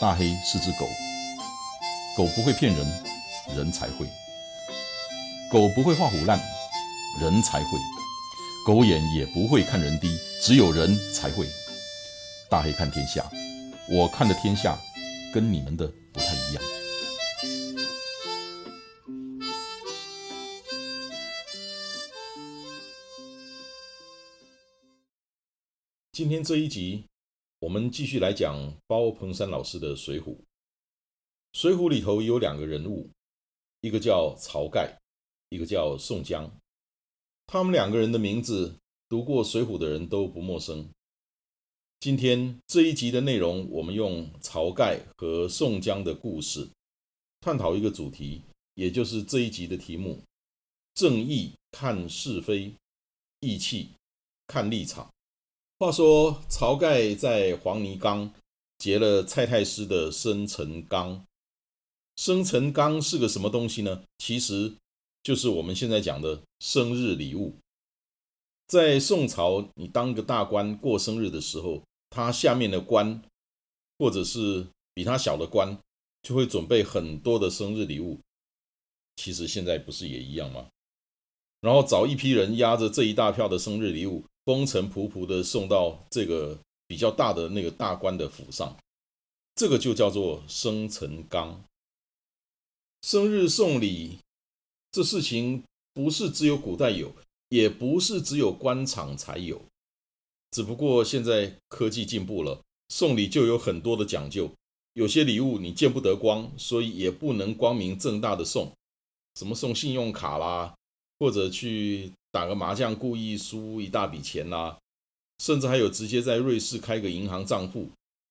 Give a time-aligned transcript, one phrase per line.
[0.00, 0.88] 大黑是只狗，
[2.16, 2.86] 狗不会骗人，
[3.54, 4.06] 人才会；
[5.52, 6.40] 狗不会画虎烂，
[7.20, 7.78] 人才会；
[8.66, 11.46] 狗眼也不会看人低，只有人才会。
[12.48, 13.30] 大黑看天下，
[13.90, 14.74] 我看的天下
[15.34, 16.62] 跟你们的不太一样。
[26.10, 27.09] 今天这一集。
[27.60, 30.24] 我们继续来讲包鹏山老师的《水浒》。
[31.52, 33.10] 《水浒》里头有两个人物，
[33.82, 34.98] 一个叫晁盖，
[35.50, 36.50] 一个叫宋江。
[37.46, 38.78] 他们两个人的名字，
[39.10, 40.88] 读过《水浒》的人都不陌生。
[41.98, 46.66] 今天这一集的内容，我们用晁盖和宋江的故事，
[47.42, 48.40] 探讨一个主题，
[48.72, 50.22] 也就是这一集的题目：
[50.94, 52.74] 正义看是非，
[53.40, 53.90] 义气
[54.46, 55.12] 看立场。
[55.80, 58.30] 话说，晁盖在黄泥冈
[58.76, 61.24] 结了蔡太师的生辰纲。
[62.16, 64.04] 生辰纲是个什么东西呢？
[64.18, 64.74] 其实
[65.22, 67.54] 就是我们现在讲的生日礼物。
[68.66, 73.22] 在宋朝，你当个大官过生日的时候，他下面的官
[73.98, 75.78] 或者是比他小的官，
[76.20, 78.20] 就会准备很多的生日礼物。
[79.16, 80.68] 其实现在不是也一样吗？
[81.62, 84.22] 然后找一批人压着这一大票的生日礼物。
[84.44, 88.76] 风尘仆仆的送到这个比较大的那个大官的府上，
[89.54, 91.62] 这个就叫做生辰纲。
[93.02, 94.18] 生日送礼
[94.90, 95.62] 这事情
[95.94, 97.12] 不是只有古代有，
[97.48, 99.62] 也不是只有官场才有，
[100.50, 104.50] 只不过现在科技进步了，送礼就有很多的讲究。
[104.94, 108.72] 有些礼物你见不得光，所以也不能光明正大的送，
[109.36, 110.74] 什么送信用卡啦，
[111.20, 112.10] 或者去。
[112.32, 114.78] 打个麻将故意输一大笔钱啦，
[115.40, 117.90] 甚至还有直接在瑞士开个银行账户，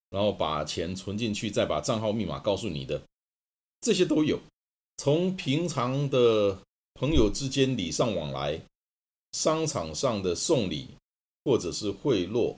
[0.09, 3.01] 然后把钱存进去，再把账号密码告诉你的，
[3.81, 4.39] 这些都有。
[4.95, 6.61] 从平常的
[6.93, 8.61] 朋友之间礼尚往来，
[9.33, 10.95] 商场上的送礼，
[11.43, 12.55] 或者是贿赂，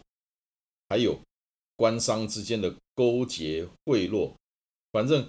[0.90, 1.20] 还有
[1.76, 4.32] 官商之间的勾结贿赂，
[4.92, 5.28] 反正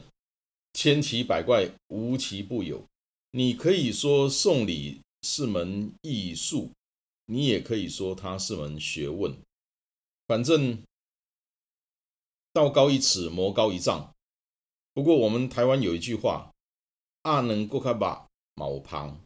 [0.75, 2.85] 千奇百怪，无奇不有。
[3.33, 5.03] 你可以说送礼。
[5.25, 6.73] 是门艺术，
[7.27, 9.33] 你也可以说它是门学问。
[10.27, 10.83] 反正
[12.53, 14.13] 道高一尺，魔高一丈。
[14.93, 16.51] 不过我们台湾有一句话
[17.23, 18.27] ：“阿能过开把
[18.57, 19.21] 毛旁。”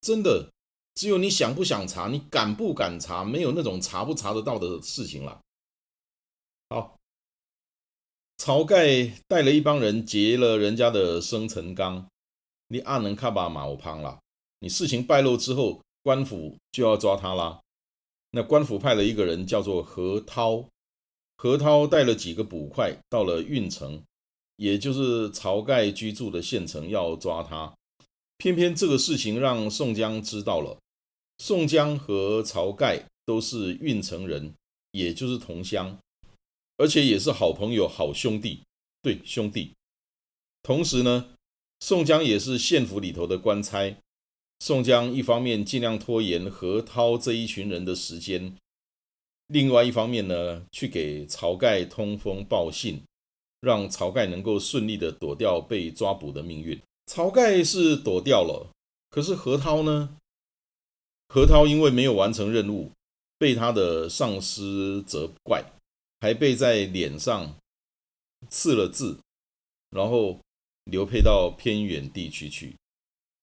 [0.00, 0.50] 真的，
[0.94, 5.42] 只有你想不想查，你敢不敢查，没有那种查不查得到的事情了。
[6.70, 6.96] 好，
[8.38, 12.08] 晁盖带了一帮人劫了人家的生辰纲，
[12.74, 14.18] 你阿能看把毛旁了。
[14.58, 17.60] 你事情败露之后，官府就要抓他啦。
[18.32, 20.68] 那官府派了一个人叫做何涛，
[21.36, 24.02] 何涛带了几个捕快到了运城，
[24.56, 27.72] 也就是晁盖居住的县城，要抓他。
[28.38, 30.76] 偏偏这个事情让宋江知道了。
[31.38, 34.52] 宋江和晁盖都是运城人，
[34.90, 35.96] 也就是同乡，
[36.78, 38.62] 而且也是好朋友、好兄弟。
[39.00, 39.70] 对，兄弟。
[40.64, 41.33] 同时呢，
[41.80, 43.96] 宋江也是县府里头的官差。
[44.60, 48.56] 宋江一方面尽量拖延何涛这一群人的时间，
[49.48, 53.02] 另外一方面呢，去给晁盖通风报信，
[53.60, 56.80] 让晁盖能够顺利的躲掉被抓捕的命运。
[57.06, 58.70] 晁盖是躲掉了，
[59.10, 60.16] 可是何涛呢？
[61.28, 62.92] 何涛因为没有完成任务，
[63.36, 65.64] 被他的上司责怪，
[66.20, 67.56] 还被在脸上
[68.48, 69.18] 刺了字，
[69.90, 70.38] 然后
[70.84, 72.76] 流配到偏远地区去。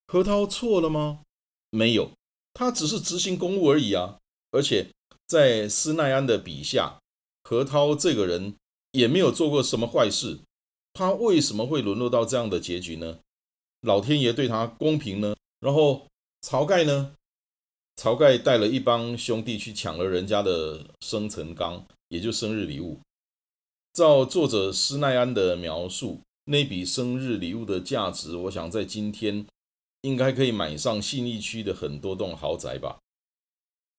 [0.08, 1.22] 何涛错了吗？
[1.70, 2.12] 没有，
[2.54, 4.20] 他只是执行公务而已啊！
[4.52, 4.88] 而且
[5.26, 7.00] 在施耐庵的笔下，
[7.44, 8.56] 何涛这个人
[8.92, 10.40] 也没有做过什么坏事，
[10.94, 13.20] 他为什么会沦落到这样的结局呢？
[13.82, 15.36] 老天爷对他公平呢？
[15.62, 16.08] 然后
[16.42, 17.16] 晁盖呢？
[17.96, 23.00] 晁盖带了一帮兄弟去抢了人家的生辰纲，也就生日礼物。
[23.94, 26.20] 照作者施耐庵的描述，
[26.52, 29.48] 那笔生日礼物的价值，我想在今天。
[30.04, 32.98] 应该可以买上信义区的很多栋豪宅吧？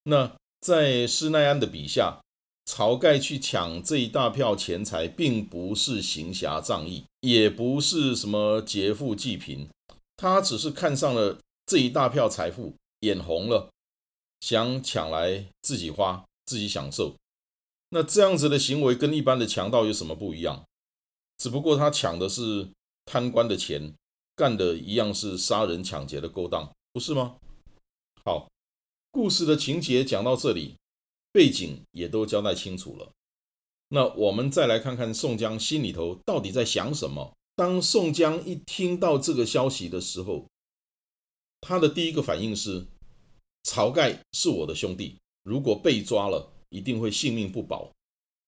[0.02, 2.20] 那在施耐庵的笔下，
[2.66, 9.68] 晁盖去抢这一大票钱财，并不是行侠仗义，也不是什么劫富济贫，
[10.16, 13.70] 他只是看上了这一大票财富，眼红了，
[14.40, 17.14] 想抢来自己花，自己享受。
[17.90, 20.64] 那这样子的行为跟一般的强盗有什么不一样？
[21.42, 22.68] 只不过他抢的是
[23.04, 23.92] 贪官的钱。
[24.36, 27.36] 干的一样是杀人抢劫的勾当，不是吗？
[28.24, 28.48] 好，
[29.10, 30.76] 故事的情节讲到这里，
[31.32, 33.10] 背景也都交代清楚了。
[33.88, 37.34] 那我们再来看看宋江心里头到底在想什么。
[37.56, 40.46] 当宋江一听到这个消息的时候，
[41.60, 42.86] 他的第一个反应是：
[43.64, 47.92] 晁盖是我的兄弟，如果被抓了，一定会性命不保，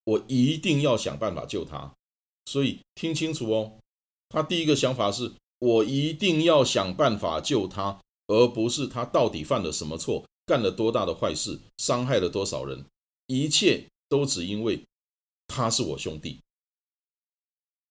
[0.05, 1.93] 我一定要想办法救他。
[2.47, 3.79] 所以听清楚哦，
[4.29, 12.85] 他第一个想法是我一定要想办法救他，而不是他到底犯了什么错，干了多大的坏事，伤害了多少人，
[13.27, 14.85] 一切都只因为
[15.47, 16.41] 他是我兄弟。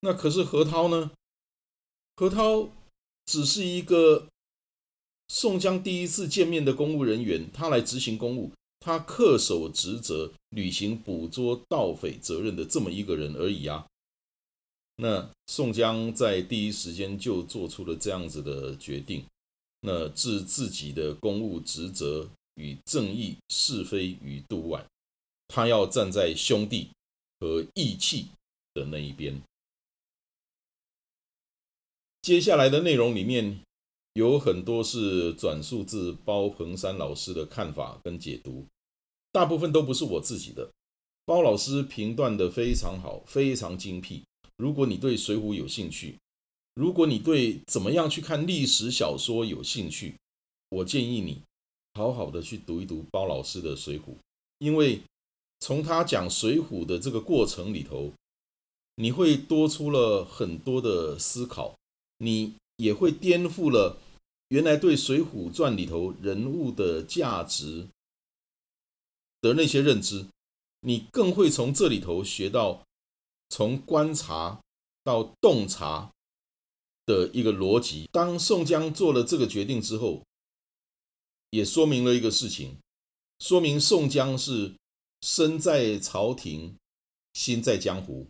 [0.01, 1.11] 那可是何涛呢？
[2.15, 2.69] 何涛
[3.25, 4.27] 只是一个
[5.29, 13.87] 宋江第一次见面的公务人员，他来执行公务，他恪守职责，履行捕捉盗匪责任的这么一个人而已啊。
[14.95, 19.25] 那宋江在第一时间就做出了这样子的决定，
[19.81, 24.85] 那置自己的公务职责与正义是非于度外，
[25.47, 26.89] 他要站在兄弟
[27.39, 28.27] 和义气
[28.75, 29.41] 的那一边。
[32.21, 33.59] 接下来的内容里面
[34.13, 38.65] 有很多是转述自包鹏山老师的看法跟解读，
[39.31, 40.69] 大部分都不是我自己的。
[41.25, 44.23] 包老师评断的非常好，非常精辟。
[44.63, 46.17] 如果你对《水浒》有兴趣，
[46.73, 50.15] 如果你对怎么样去看历史小说有兴趣，
[50.69, 51.41] 我建议你
[51.95, 54.03] 好好的去读一读包老师的《水浒》，
[54.59, 55.01] 因为
[55.59, 58.13] 从他讲《水浒》的这个过程里头，
[58.95, 61.75] 你会多出了很多的思考。
[62.19, 63.97] 你也会颠覆了
[64.47, 67.85] 原来对《水浒传》里头人物的价值
[69.41, 70.25] 的那些认知，
[70.79, 72.81] 你更会从这里头学到
[73.49, 74.61] 从观察
[75.03, 76.11] 到洞察
[77.05, 78.09] 的一个逻辑。
[78.11, 80.23] 当宋江做了这个决定之后，
[81.49, 82.77] 也说明了一个事情，
[83.39, 84.73] 说明宋江是
[85.21, 86.75] 身在朝廷，
[87.33, 88.25] 心在江湖。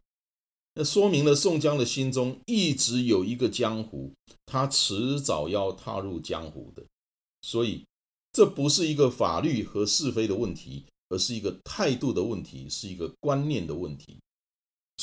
[0.76, 4.12] 那说明了宋江的心中一直有一个江湖，
[4.46, 6.84] 他迟早要踏入江湖的。
[7.44, 7.86] 所以，
[8.32, 14.18] 这不是一个法律和是非的问题，而是一个态度的问题，是一个观念的问题。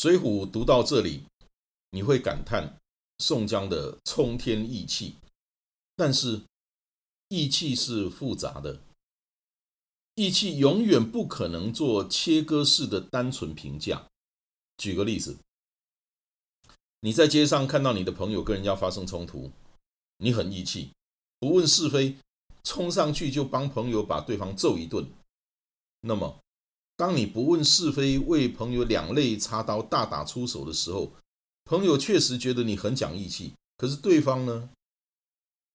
[0.01, 1.25] 水浒读到这里，
[1.91, 2.81] 你会感叹
[3.19, 5.17] 宋江的冲天义气，
[5.95, 6.41] 但是
[7.29, 8.81] 义气是复杂的，
[10.15, 14.09] 义气永远不可能做切割式的单纯评价。
[14.79, 15.37] 举个例子。
[17.01, 19.51] 你在街上看到你的朋友跟人家发生冲突，
[20.17, 20.93] 你很义气，
[21.39, 22.17] 不问是非，
[22.65, 25.07] 冲上去就帮朋友把对方揍一顿。
[26.01, 26.41] 那么，
[27.01, 31.11] 当你不问是非，为朋友两肋插刀大打出手的时候，
[31.65, 33.55] 朋友确实觉得你很讲义气。
[33.79, 34.69] 可是对方呢？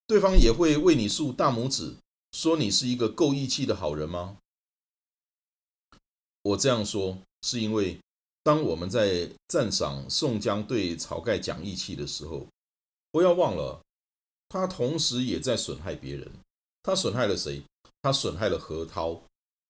[0.05, 1.95] 对方也会为你竖大拇指，
[2.33, 4.37] 说你是一个够义气的好人吗？
[6.43, 7.97] 我这样说是因为。
[8.43, 12.45] 当我们在赞赏宋江对晁盖讲义气的时候，
[13.09, 13.81] 不要忘了，
[14.47, 16.31] 他同时也在损害别人。
[16.83, 17.63] 他损害了谁？
[18.03, 19.19] 他损害了何涛。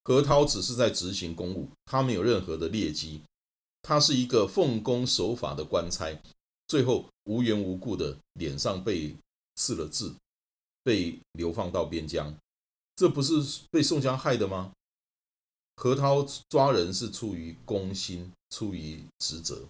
[0.05, 3.21] 何涛只是在执行公务，他没有任何的劣迹。
[3.81, 6.19] 他是一个奉公守法的官差，
[6.67, 9.15] 最后无缘无故的脸上被
[9.55, 10.15] 刺了字，
[10.83, 12.35] 被流放到边疆，
[12.95, 13.33] 这不是
[13.71, 14.71] 被宋江害的吗？
[15.75, 19.67] 何涛抓人是出于公心，出于职责；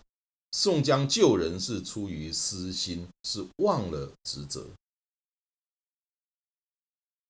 [0.51, 4.67] 宋江救人是出于私心，是忘了职责。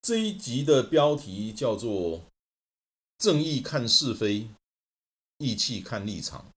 [0.02, 2.22] 这一集的标题叫做
[3.18, 4.50] “正义看是非，
[5.38, 6.52] 义气看立场”。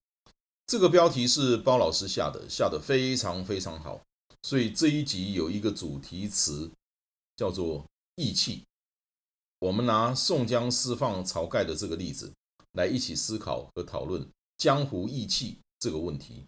[0.66, 4.02] 这个标题是包老师下的，下的非常非常好。
[4.42, 6.70] 所以这一集有一个主题词
[7.36, 7.84] 叫做
[8.16, 8.64] “义气”。
[9.60, 12.32] 我们拿宋江释放晁盖的这个例子
[12.72, 16.44] 来一起思考和讨论江湖义气这个问题。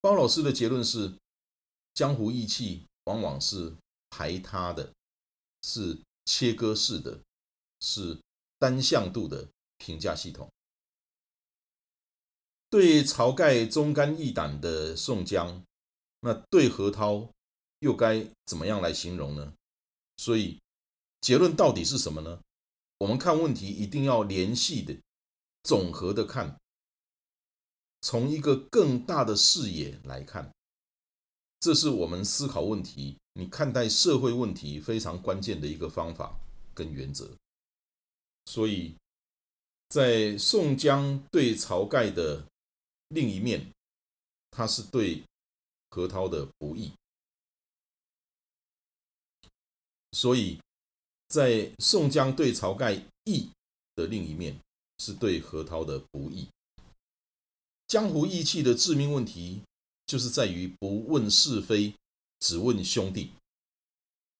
[0.00, 1.12] 包老师的结论是，
[1.94, 3.72] 江湖义气往往是
[4.10, 4.92] 排他的，
[5.62, 7.18] 是切割式的，
[7.80, 8.18] 是
[8.62, 10.48] 单向度的评价系统。
[12.70, 15.64] 对晁盖忠肝义胆的宋江，
[16.20, 17.28] 那对何涛
[17.80, 19.52] 又该怎么样来形容呢？
[20.16, 20.60] 所以。
[21.22, 22.40] 结论到底是什么呢？
[22.98, 24.92] 我们看问题一定要联系的、
[25.62, 26.58] 总和的看，
[28.00, 30.52] 从一个更大的视野来看，
[31.60, 36.36] 这是我们思考问题、你看待社会问题非常关键的一个方法
[36.74, 37.30] 跟原则。
[38.46, 38.94] 所以，
[39.88, 42.46] 在宋江对晁盖的
[43.08, 43.72] 另一面，
[44.50, 45.22] 他是对
[45.90, 46.92] 何涛的不义，
[50.12, 50.58] 所以。
[51.28, 52.92] 在宋江对晁盖
[53.24, 53.48] 义
[53.94, 54.60] 的另一面，
[54.98, 56.46] 是对何涛的不义。
[57.86, 59.62] 江湖义气的致命问题，
[60.04, 61.94] 就是在于不问是非，
[62.38, 63.32] 只问兄弟。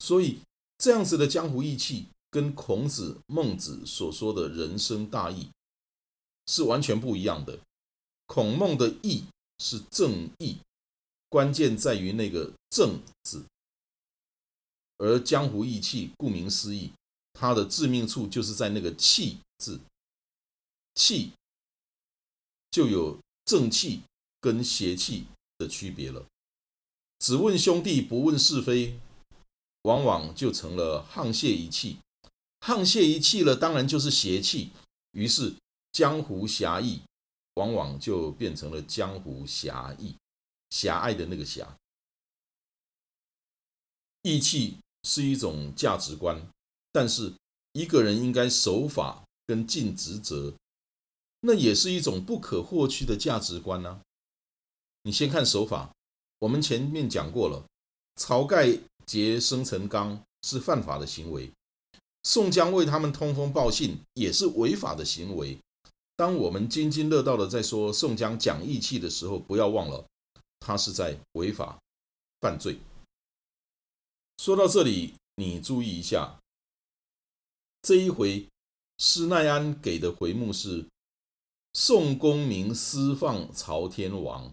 [0.00, 0.40] 所以，
[0.76, 5.50] 这样子的江湖义气，跟孔子、孟子所说的人生大义
[6.46, 7.60] 是完全不一样的。
[8.26, 9.24] 孔孟的义
[9.58, 10.56] 是正义，
[11.28, 13.44] 关键在于那个“正”字。
[14.96, 16.92] 而江湖义气，顾名思义，
[17.34, 19.78] 它的致命处就是在那个“气”字。
[20.94, 21.32] 气
[22.70, 24.00] 就有正气
[24.40, 25.26] 跟邪气
[25.58, 26.24] 的区别了。
[27.18, 28.98] 只问兄弟，不问是非，
[29.82, 31.98] 往往就成了沆瀣一气。
[32.62, 34.70] 沆瀣一气了，当然就是邪气。
[35.10, 35.52] 于是
[35.90, 37.02] 江湖侠义，
[37.54, 40.14] 往往就变成了江湖侠义，
[40.70, 41.76] 狭隘的那个狭。
[44.22, 46.40] 义气是一种价值观，
[46.92, 47.34] 但是
[47.72, 50.54] 一个人应该守法跟尽职责。
[51.40, 54.00] 那也是一种不可或缺的价值观呢。
[55.02, 55.92] 你先看手法，
[56.38, 57.66] 我们前面讲过了，
[58.14, 61.50] 晁盖劫生辰纲是犯法的行为，
[62.22, 65.58] 宋江为他们通风报信也是违法的行为。
[66.16, 70.04] 当我们津津乐道的在说宋江讲义气的时候，不要忘了，
[70.60, 71.78] 他是在违法
[72.40, 72.78] 犯罪。
[74.38, 76.38] 说到这里，你注意一下，
[77.82, 78.46] 这一回
[78.98, 80.86] 施耐庵给的回目是。
[81.74, 84.52] 宋公明私放朝天王。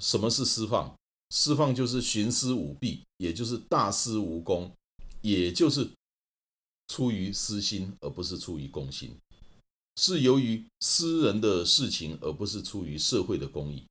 [0.00, 0.96] 什么是私放？
[1.28, 4.72] 私放就是徇私舞弊，也就是大私无公，
[5.20, 5.90] 也就是
[6.88, 9.16] 出于私心，而不是出于公心，
[9.96, 13.86] 是由于私人的事情，而不是出于社会的公益。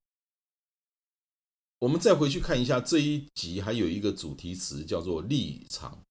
[1.80, 6.02] 我们再回去看一下这一集，还有一个主题词叫做立场。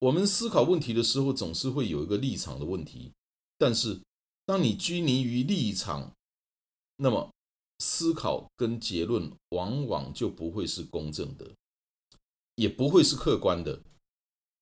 [0.00, 3.12] 我们思考问题的时候，总是会有一个立场的问题，
[3.58, 4.00] 但是。
[4.46, 6.12] 当你拘泥于立场，
[6.96, 7.32] 那么
[7.78, 11.50] 思考跟结论往往就不会是公正的，
[12.56, 13.80] 也不会是客观的。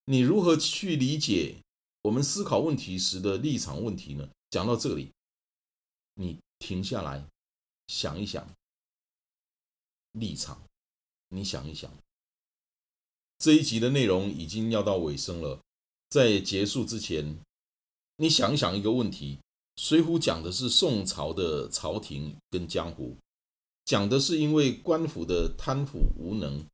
[0.04, 1.56] 你如何去理解
[2.02, 4.28] 我们思考问题时的立场问题呢？
[4.50, 5.12] 讲到这里，
[6.14, 7.24] 你停下来
[7.86, 8.46] 想一想，
[10.12, 10.60] 立场，
[11.28, 11.90] 你想一想，
[13.38, 15.60] 这一集的内容已经要到尾声了，
[16.08, 17.38] 在结束之前，
[18.16, 19.38] 你想一想一个问题。
[19.82, 23.16] 《水浒》讲的是宋朝的朝廷跟江湖，
[23.86, 26.66] 讲的是因为官府的贪腐无能，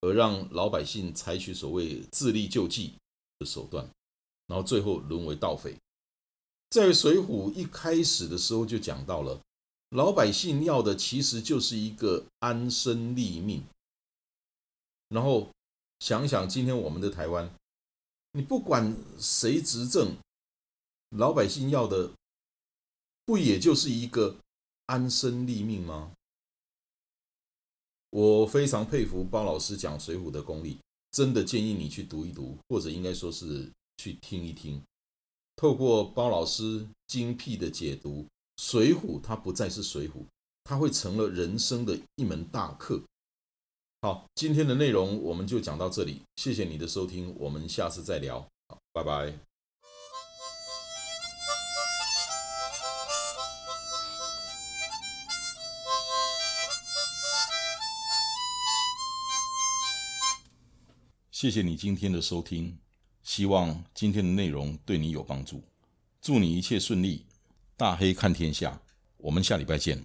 [0.00, 2.94] 而让老百姓采取所谓自力救济
[3.38, 3.88] 的手段，
[4.46, 5.76] 然后最后沦为盗匪。
[6.70, 9.40] 在《水浒》一开始的时候就讲到了，
[9.90, 13.62] 老百姓要的其实就是一个安身立命。
[15.08, 15.48] 然后
[15.98, 17.52] 想想今天我们的台湾，
[18.32, 20.16] 你不管谁执政。
[21.16, 22.12] 老百姓要的，
[23.24, 24.36] 不也就是一个
[24.86, 26.12] 安身立命吗？
[28.10, 30.78] 我非常佩服包老师讲《水浒》的功力，
[31.12, 34.82] 真的建议你去读一读，或者应该说是去听一听。
[35.56, 38.22] 透过包老师精辟的解读，
[38.56, 40.12] 《水浒》它不再是《水浒》，
[40.64, 43.02] 它会成了人生的一门大课。
[44.02, 49.49] 好，今天的内容我们就讲到这里，谢谢你的收听，我们下次再聊，好，拜拜。
[61.40, 62.76] 谢谢你今天的收听，
[63.22, 65.64] 希望今天的内容对你有帮助。
[66.20, 67.24] 祝你一切顺利，
[67.78, 68.78] 大黑看天下，
[69.16, 70.04] 我们下礼拜见。